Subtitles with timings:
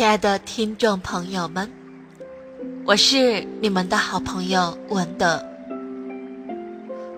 [0.00, 1.70] 亲爱的听众朋友们，
[2.86, 5.44] 我是你们的好朋友文德，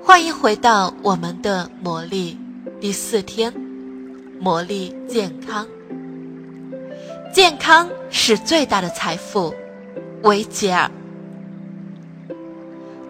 [0.02, 2.36] 欢迎回到我们的魔力
[2.80, 3.54] 第四天，
[4.40, 5.64] 魔力健康。
[7.32, 9.54] 健康是最大的财富，
[10.24, 10.90] 维吉尔。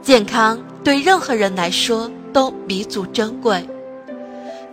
[0.02, 3.66] 健康对任何人来说都弥足珍贵，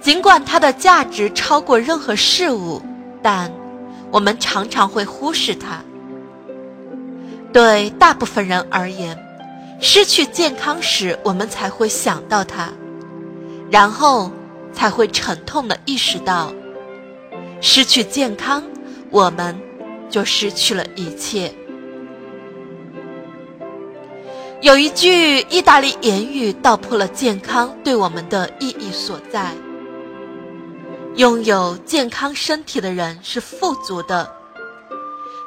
[0.02, 2.82] 尽管它的价值超过任何事物，
[3.22, 3.50] 但。
[4.12, 5.84] 我们常常会忽视它。
[7.52, 9.18] 对大部分人而言，
[9.82, 12.70] 失去健康时，我们才会想到它，
[13.72, 14.32] 然后
[14.72, 16.54] 才会沉痛的意识到，
[17.60, 18.64] 失去健康，
[19.10, 19.60] 我们
[20.10, 21.54] 就失去了一切。
[24.62, 29.54] 有一句意大利言语道破了健康对我们的意义所在。
[31.20, 34.34] 拥有健康身体的人是富足的，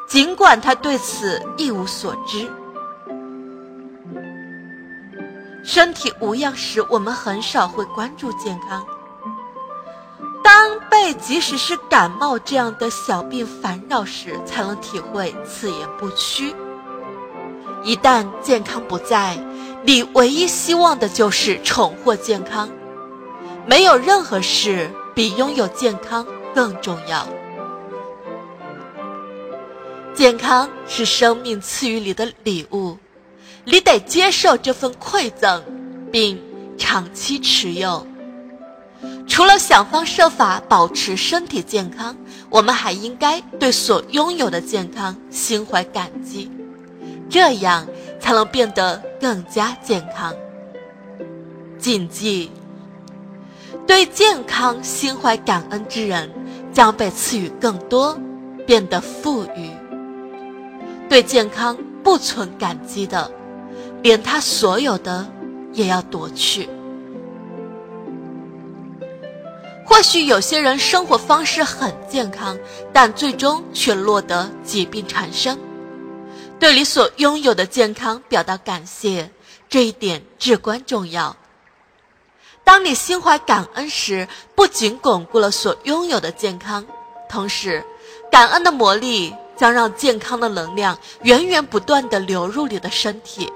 [0.07, 2.47] 尽管他对此一无所知。
[5.65, 8.83] 身体无恙时，我们很少会关注健康；
[10.45, 16.55] 当被即使是感冒这样的小病烦扰时，才能体会此言不虚。
[17.83, 19.39] 一旦健康不在，
[19.85, 22.69] 你唯一希望的就是重获健康。
[23.65, 24.91] 没有任何事。
[25.15, 27.27] 比拥有健康更重要。
[30.15, 32.99] 健康是生命赐予你的礼物，
[33.65, 35.63] 你得接受这份馈赠，
[36.11, 36.41] 并
[36.77, 38.07] 长期持有。
[39.27, 42.15] 除了想方设法保持身体健康，
[42.51, 46.51] 我们还应该对所拥有的健康心怀感激，
[47.31, 47.87] 这样
[48.21, 50.35] 才能变得更加健康。
[51.79, 52.51] 谨记。
[53.87, 56.31] 对健康心怀感恩之人，
[56.73, 58.19] 将被赐予更多，
[58.67, 59.71] 变得富裕；
[61.09, 63.31] 对健康不存感激的，
[64.03, 65.27] 连他所有的
[65.73, 66.69] 也要夺去。
[69.85, 72.57] 或许有些人生活方式很健康，
[72.93, 75.59] 但最终却落得疾病缠身。
[76.59, 79.29] 对你所拥有的健康表达感谢，
[79.69, 81.37] 这一点至关重要。
[82.65, 86.85] 当你心怀感恩时，不仅巩固了所拥有的健康，
[87.29, 87.85] 同时，
[88.31, 93.53] 感恩的魔力将让健康的能量源源不断地流入你的身体。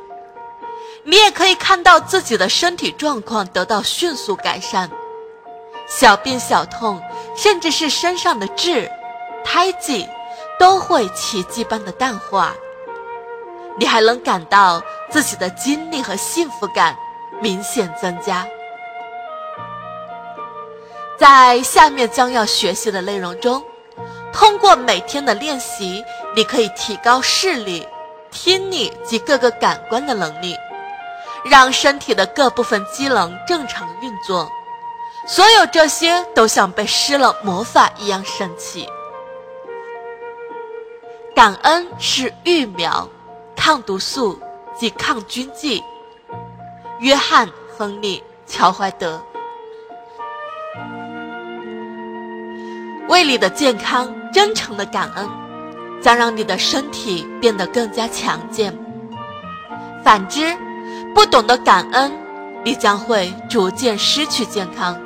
[1.05, 4.91] 你也可以看到自己的身体状况得到迅速改善，
[5.89, 7.01] 小病小痛，
[7.37, 8.91] 甚至是身上的痣、
[9.45, 10.07] 胎记，
[10.59, 12.53] 都会奇迹般的淡化。
[13.79, 16.97] 你还能感到自己的精力和幸福感
[17.41, 18.45] 明显增加。
[21.19, 23.63] 在下面将要学习的内容中，
[24.33, 26.05] 通过每天的练习，
[26.35, 27.87] 你可以提高视力、
[28.31, 30.55] 听力及各个感官的能力，
[31.45, 34.51] 让身体的各部分机能正常运作。
[35.27, 38.89] 所有这些都像被施了魔法一样神奇。
[41.35, 43.09] 感恩是育苗、
[43.57, 44.39] 抗毒素
[44.79, 45.83] 及抗菌剂。
[47.01, 49.21] 约翰·亨利·乔怀德。
[53.09, 55.29] 为你的健康真诚的感恩，
[56.03, 58.77] 将让你的身体变得更加强健。
[60.05, 60.57] 反之，
[61.15, 62.13] 不懂得感恩，
[62.65, 64.97] 你将会逐渐失去健康。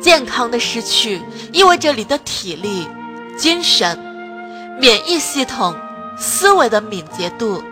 [0.00, 1.20] 健康的失去
[1.52, 2.88] 意味着你的体力、
[3.36, 3.98] 精神、
[4.80, 5.74] 免疫系统、
[6.18, 7.62] 思维的敏捷度，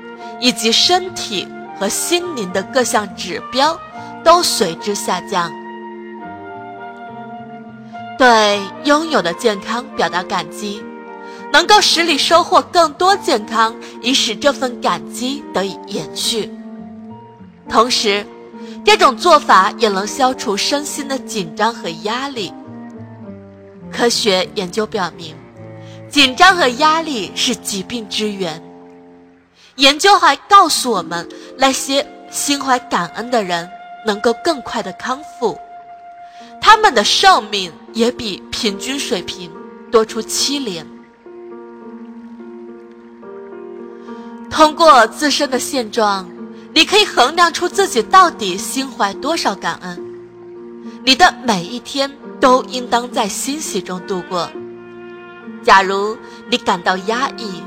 [0.40, 1.48] 以及身体
[1.78, 3.78] 和心灵的各项指标
[4.22, 5.50] 都随之下降。
[8.18, 10.82] 对拥有的健康表达感激，
[11.52, 16.52] 能够使你收获更多健康，以使这份感激得以延续。
[17.68, 18.26] 同时，
[18.84, 22.52] 这种做法也能消除身心的紧张和压力。
[23.92, 25.36] 科学研究表明，
[26.10, 28.60] 紧张和压力是疾病之源。
[29.76, 33.70] 研究还告诉我们，那些心怀感恩的人
[34.04, 35.56] 能够更快的康复。
[36.60, 39.50] 他们的寿命也比平均水平
[39.90, 40.86] 多出七年。
[44.50, 46.28] 通过自身的现状，
[46.74, 50.04] 你可以衡量出自己到底心怀多少感恩。
[51.04, 52.10] 你的每一天
[52.40, 54.50] 都应当在欣喜中度过。
[55.62, 56.16] 假如
[56.50, 57.62] 你感到压抑，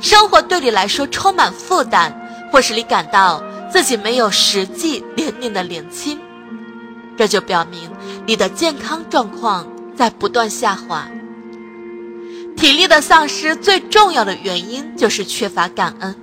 [0.00, 2.12] 生活对你来说充满负担，
[2.52, 6.18] 或是你感到自己没有实际年龄的年轻。
[7.16, 7.90] 这就表明
[8.28, 9.66] 你的健康状况
[9.96, 11.08] 在不断下滑。
[12.58, 16.14] 体力的丧失最重要的原因就是缺乏感恩。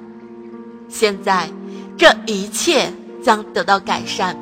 [0.88, 1.50] 现在，
[1.98, 2.94] 这一切
[3.24, 4.38] 将得到改善，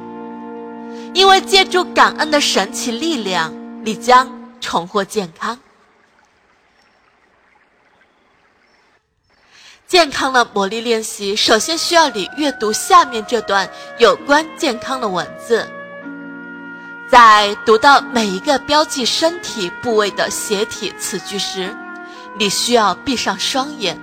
[1.13, 3.53] 因为借助感恩的神奇力量，
[3.85, 5.57] 你将重获健康。
[9.87, 13.69] 健康的魔力练习，首先需要你阅读下面这段
[13.99, 15.65] 有关健康的文字。
[17.13, 21.71] 在读到每一个标记身体部位的斜体词句时，
[22.39, 24.01] 你需要闭上双眼，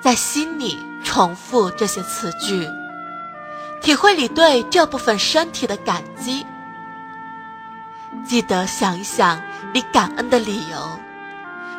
[0.00, 2.68] 在心里重复这些词句，
[3.80, 6.44] 体会你对这部分身体的感激。
[8.26, 9.40] 记得想一想
[9.72, 10.76] 你感恩的理由，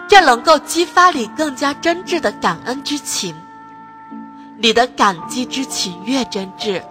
[0.08, 3.36] 这能够激发你更加真挚的感恩之情。
[4.58, 6.82] 你的感激之情越真挚。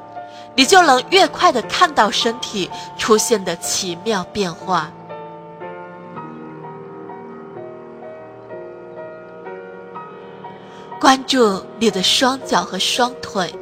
[0.61, 4.93] 你就能越快的看到身体出现的奇妙变化。
[11.01, 13.55] 关注你的双脚和双腿，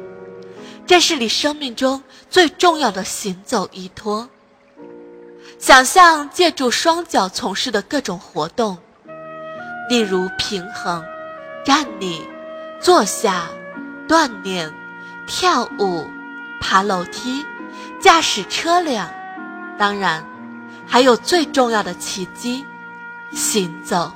[0.85, 4.27] 这是你生命中最重要的行走依托。
[5.57, 8.77] 想象借助双脚从事的各种活动，
[9.89, 11.01] 例如平衡、
[11.63, 12.21] 站立、
[12.81, 13.47] 坐下、
[14.05, 14.69] 锻炼、
[15.25, 16.05] 跳舞。
[16.59, 17.45] 爬楼梯，
[17.99, 19.09] 驾驶车辆，
[19.77, 20.23] 当然，
[20.87, 22.65] 还有最重要的奇迹——
[23.31, 24.11] 行走。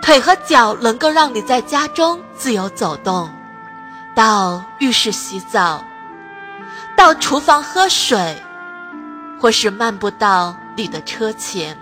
[0.00, 3.30] 腿和脚能够让你在家中自由走动，
[4.16, 5.82] 到浴室洗澡，
[6.96, 8.36] 到厨房喝水，
[9.40, 11.78] 或是漫步到你的车前。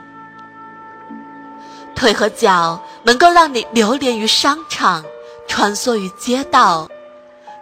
[1.94, 5.04] 腿和脚能够让你流连于商场，
[5.48, 6.88] 穿梭于街道。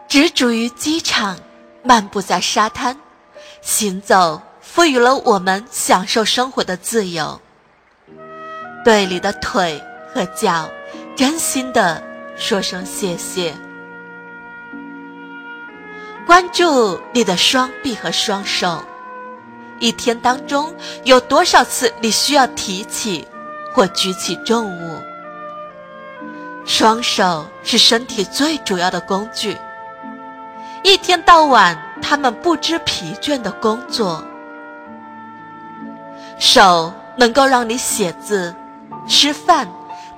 [0.09, 1.39] 执着于机场，
[1.85, 2.99] 漫步在沙滩，
[3.61, 7.39] 行走赋予了我们享受生活的自由。
[8.83, 9.79] 对你的腿
[10.15, 10.67] 和脚，
[11.15, 12.03] 真心的
[12.37, 13.55] 说声谢谢。
[16.27, 18.83] 关注你的双臂和双手，
[19.79, 20.75] 一天当中
[21.05, 23.29] 有多少次你需要提起
[23.75, 25.03] 或举起重物？
[26.65, 29.55] 双手是身体最主要的工具。
[30.83, 34.23] 一天到晚，他们不知疲倦的工作。
[36.39, 38.55] 手能够让你写字、
[39.09, 39.69] 吃饭、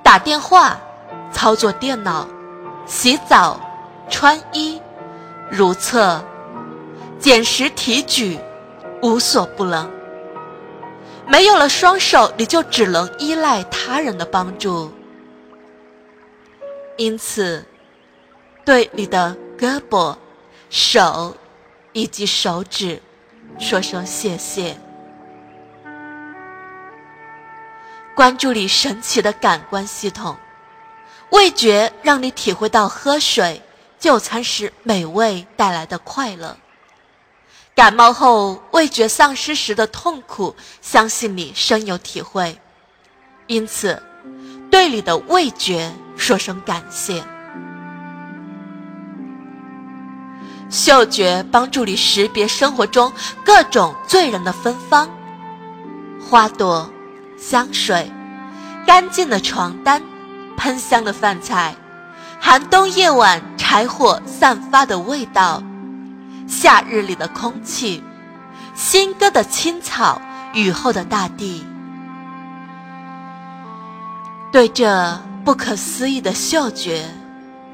[0.03, 0.79] 打电话、
[1.31, 2.27] 操作电脑、
[2.85, 3.59] 洗澡、
[4.07, 4.79] 穿衣、
[5.49, 6.23] 如厕、
[7.17, 8.39] 捡拾、提举，
[9.01, 9.89] 无所不能。
[11.27, 14.91] 没有了双手，你就只能依赖他人的帮助。
[16.97, 17.65] 因此，
[18.63, 20.15] 对你的胳膊。
[20.71, 21.35] 手，
[21.91, 23.01] 以及手指，
[23.59, 24.77] 说声谢谢。
[28.15, 30.37] 关注你神奇的感官系统，
[31.31, 33.61] 味觉让你体会到喝水、
[33.99, 36.55] 就餐时美味带来的快乐。
[37.75, 42.57] 感冒后味觉丧失时的痛苦，相信你深有体会。
[43.47, 44.01] 因此，
[44.71, 47.21] 对你的味觉说声感谢。
[50.71, 53.11] 嗅觉帮助你识别生活中
[53.43, 55.09] 各种醉人的芬芳，
[56.19, 56.89] 花朵、
[57.37, 58.09] 香水、
[58.87, 60.01] 干净的床单、
[60.55, 61.75] 喷香的饭菜、
[62.39, 65.61] 寒冬夜晚柴火散发的味道、
[66.47, 68.01] 夏日里的空气、
[68.73, 70.21] 新割的青草、
[70.53, 71.65] 雨后的大地。
[74.53, 77.05] 对这不可思议的嗅觉，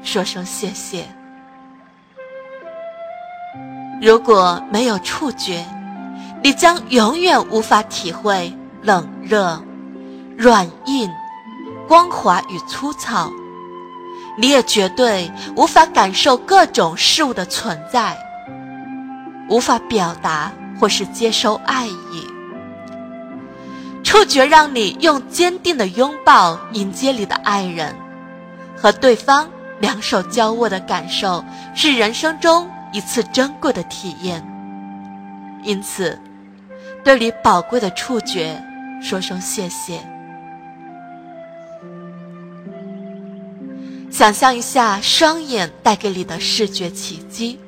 [0.02, 1.17] 说声谢谢。
[4.00, 5.64] 如果没有触觉，
[6.42, 9.60] 你将永远无法体会冷热、
[10.36, 11.10] 软硬、
[11.88, 13.28] 光滑与粗糙。
[14.36, 18.16] 你也绝对无法感受各种事物的存在，
[19.48, 22.24] 无法表达或是接收爱意。
[24.04, 27.92] 触觉让你用坚定的拥抱迎接你的爱人，
[28.76, 29.50] 和对方
[29.80, 32.70] 两手交握的感受是人生中。
[32.92, 34.42] 一次珍贵的体验，
[35.62, 36.18] 因此，
[37.04, 38.62] 对你宝贵的触觉
[39.02, 40.00] 说声谢谢。
[44.10, 47.60] 想象一下双眼带给你的视觉奇迹，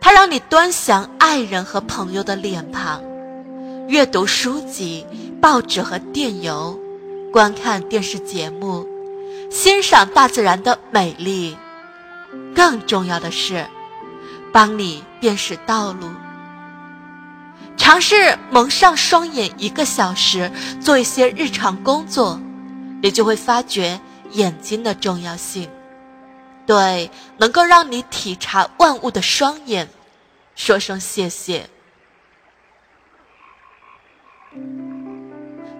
[0.00, 3.02] 它让你端详爱人和朋友的脸庞，
[3.86, 5.06] 阅读书籍、
[5.40, 6.78] 报纸和电邮，
[7.32, 8.84] 观看电视节目，
[9.48, 11.56] 欣赏大自然的美丽。
[12.54, 13.64] 更重要的是。
[14.52, 16.08] 帮你辨识道路。
[17.76, 20.50] 尝试蒙上双眼一个小时，
[20.80, 22.40] 做一些日常工作，
[23.00, 24.00] 你就会发觉
[24.32, 25.70] 眼睛的重要性。
[26.66, 29.88] 对，能够让你体察万物的双眼，
[30.54, 31.68] 说声谢谢。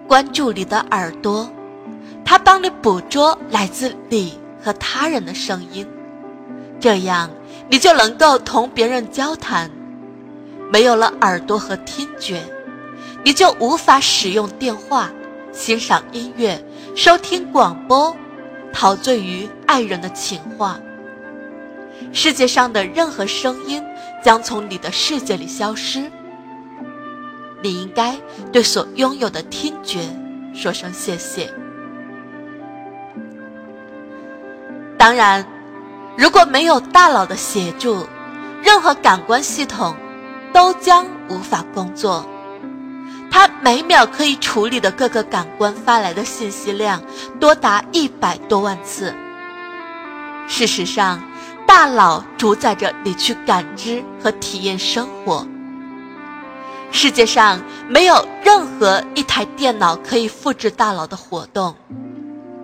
[0.07, 1.51] 关注你的耳朵，
[2.25, 5.87] 它帮你捕捉来自你和他人的声音，
[6.79, 7.29] 这样
[7.69, 9.69] 你就能够同别人交谈。
[10.71, 12.41] 没有了耳朵和听觉，
[13.23, 15.09] 你就无法使用电话、
[15.51, 16.63] 欣赏音乐、
[16.95, 18.15] 收听广播、
[18.71, 20.79] 陶醉于爱人的情话。
[22.13, 23.83] 世界上的任何声音
[24.23, 26.09] 将从你的世界里消失。
[27.61, 28.15] 你应该
[28.51, 29.99] 对所拥有的听觉
[30.53, 31.51] 说声谢谢。
[34.97, 35.45] 当然，
[36.19, 38.05] 如果没有大脑的协助，
[38.61, 39.95] 任何感官系统。
[40.51, 42.25] 都将无法工作。
[43.29, 46.99] 它每秒可以处理的各个感官发来的信息量
[47.39, 49.13] 多达一百多万次。
[50.47, 51.21] 事实上，
[51.67, 55.47] 大脑主宰着你去感知和体验生活。
[56.91, 61.75] 世界上没有任何一台电脑可以复制大脑的活动。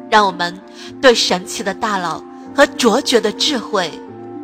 [0.09, 0.59] 让我们
[1.00, 2.24] 对神奇的大脑
[2.55, 3.91] 和卓绝的智慧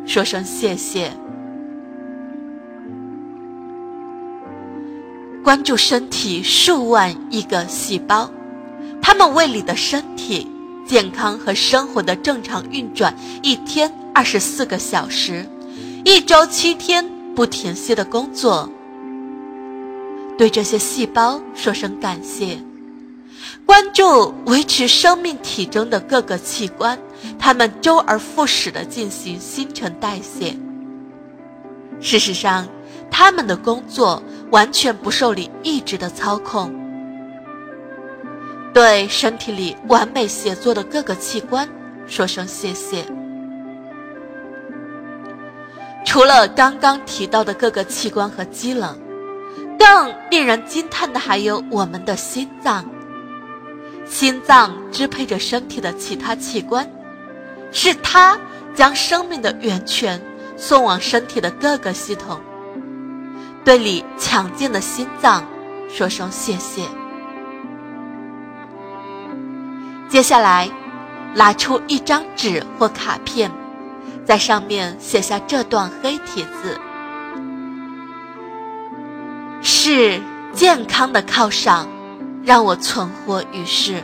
[0.04, 1.10] 说声谢谢。
[5.42, 8.30] 关注身体数万亿个细胞，
[9.00, 10.46] 它们为你的身体
[10.86, 15.46] 健康和生活的正常运转一天二十四个小时，
[16.04, 17.04] 一周七天
[17.34, 18.68] 不停息的工作。
[20.36, 22.58] 对这些细胞说声感谢。
[23.64, 26.98] 关注维持生命体征的各个器官，
[27.38, 30.56] 它们周而复始的进行新陈代谢。
[32.00, 32.66] 事实上。
[33.14, 36.74] 他们的工作完全不受你意志的操控。
[38.72, 41.68] 对身体里完美协作的各个器官
[42.06, 43.04] 说声谢谢。
[46.06, 48.98] 除了刚刚提到的各个器官和机能，
[49.78, 52.82] 更令人惊叹的还有我们的心脏。
[54.06, 56.90] 心脏支配着身体的其他器官，
[57.72, 58.38] 是它
[58.74, 60.20] 将生命的源泉
[60.56, 62.40] 送往身体的各个系统。
[63.64, 65.44] 对你强健的心脏
[65.88, 66.84] 说声谢谢。
[70.08, 70.68] 接下来，
[71.34, 73.50] 拿出一张纸或卡片，
[74.26, 76.78] 在上面写下这段黑体字
[79.62, 80.20] ：“是
[80.52, 81.88] 健康的犒赏，
[82.44, 84.02] 让我存活于世。”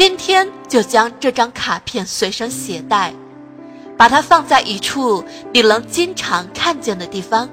[0.00, 3.12] 今天就将这张卡片随身携带。
[3.98, 7.46] 把它放在一处你能经常看见的地方。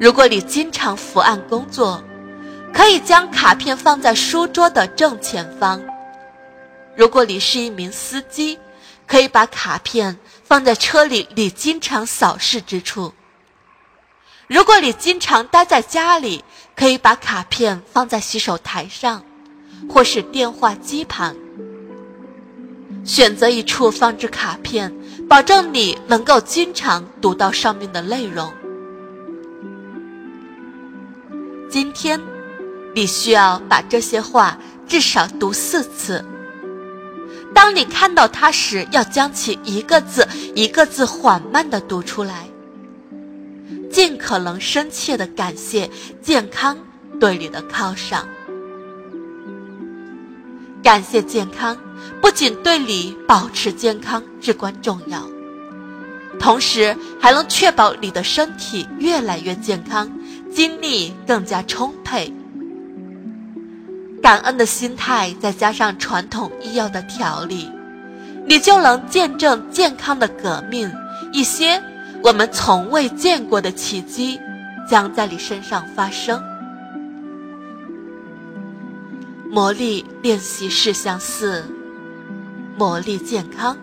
[0.00, 2.02] 如果你经常伏案工作，
[2.74, 5.80] 可以将卡片放在书桌的正前方。
[6.96, 8.58] 如果你是一名司机，
[9.06, 13.14] 可以把卡片放在车里你经常扫视之处。
[14.48, 16.42] 如果你经常待在家里，
[16.74, 19.22] 可以把卡片放在洗手台上，
[19.88, 21.34] 或是电话机旁。
[23.04, 24.94] 选择一处放置卡片，
[25.28, 28.52] 保证你能够经常读到上面的内容。
[31.68, 32.20] 今天，
[32.94, 36.24] 你需要把这些话至少读四次。
[37.54, 42.48] 当你看到它时，要将其一个字一个字缓慢地读出来，
[43.90, 46.76] 尽可能深切地感谢健康
[47.18, 48.28] 对你的犒赏。
[50.82, 51.76] 感谢健康，
[52.20, 55.22] 不仅对你保持健康至关重要，
[56.38, 60.10] 同时还能确保你的身体越来越健康，
[60.50, 62.32] 精力更加充沛。
[64.22, 67.70] 感恩的心态再加上传统医药的调理，
[68.46, 70.90] 你就能见证健康的革命。
[71.32, 71.82] 一些
[72.22, 74.38] 我们从未见过的奇迹
[74.88, 76.42] 将在你身上发生。
[79.50, 81.64] 魔力练习事项四：
[82.78, 83.76] 魔力健康。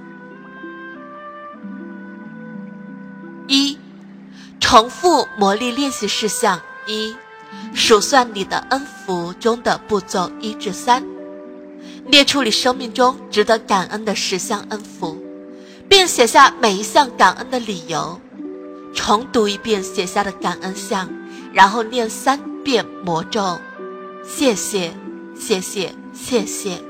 [3.47, 3.77] 一、
[4.61, 7.13] 重复魔力练习事项一：
[7.73, 11.05] 数算你的恩福中的步骤一至三，
[12.05, 15.21] 列出你生命中值得感恩的十项恩福，
[15.89, 18.21] 并写下每一项感恩的理由。
[18.95, 21.09] 重读一遍写下的感恩项，
[21.51, 23.59] 然后念三遍魔咒。
[24.25, 24.93] 谢谢。
[25.39, 26.81] 谢谢，谢谢，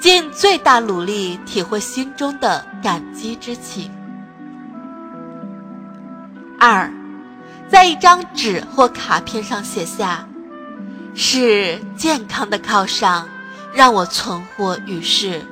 [0.00, 3.90] 尽最大努力体会心中的感激之情。
[6.58, 6.90] 二，
[7.68, 10.26] 在一张纸或卡片上写下：
[11.14, 13.28] 是健康的犒赏，
[13.74, 15.42] 让我存活于世。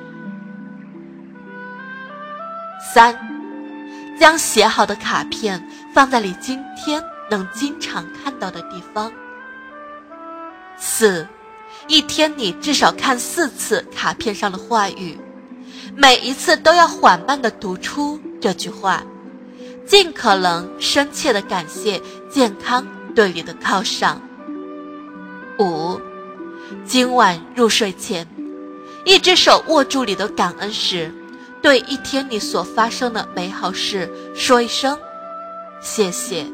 [2.93, 3.15] 三，
[4.19, 9.11] 将写好的卡片放在你今天能经常看到的地方。
[10.77, 11.27] 四，
[11.87, 15.17] 一天你至少看四次卡片上的话语，
[15.95, 19.03] 每一次都要缓慢的读出这句话，
[19.85, 24.21] 尽可能深切的感谢健康对你的犒赏。
[25.59, 25.99] 五，
[26.85, 28.25] 今晚入睡前，
[29.03, 31.13] 一只手握住你的感恩时，
[31.61, 34.97] 对一天里所发生的美好事说一声
[35.81, 36.45] 谢谢。